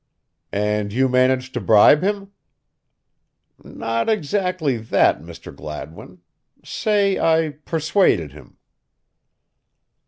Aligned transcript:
"And 0.55 0.91
you 0.91 1.07
managed 1.07 1.53
to 1.53 1.61
bribe 1.61 2.01
him?" 2.01 2.31
"Not 3.63 4.09
exactly 4.09 4.77
that, 4.77 5.21
Mr. 5.21 5.55
Gladwin 5.55 6.21
say 6.63 7.19
I 7.19 7.49
persuaded 7.65 8.31
him." 8.31 8.57